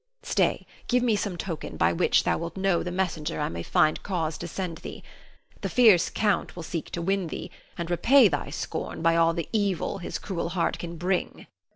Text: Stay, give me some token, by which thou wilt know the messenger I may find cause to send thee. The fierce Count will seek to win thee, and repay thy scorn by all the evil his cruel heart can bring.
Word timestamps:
Stay, 0.23 0.65
give 0.87 1.03
me 1.03 1.15
some 1.15 1.37
token, 1.37 1.77
by 1.77 1.93
which 1.93 2.23
thou 2.23 2.35
wilt 2.35 2.57
know 2.57 2.81
the 2.81 2.89
messenger 2.89 3.39
I 3.39 3.49
may 3.49 3.61
find 3.61 4.01
cause 4.01 4.35
to 4.39 4.47
send 4.47 4.79
thee. 4.79 5.03
The 5.61 5.69
fierce 5.69 6.09
Count 6.09 6.55
will 6.55 6.63
seek 6.63 6.89
to 6.93 7.03
win 7.03 7.27
thee, 7.27 7.51
and 7.77 7.87
repay 7.87 8.27
thy 8.27 8.49
scorn 8.49 9.03
by 9.03 9.15
all 9.15 9.35
the 9.35 9.47
evil 9.53 9.99
his 9.99 10.17
cruel 10.17 10.49
heart 10.49 10.79
can 10.79 10.95
bring. 10.97 11.45